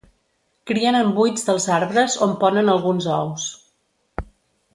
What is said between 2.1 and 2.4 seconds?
on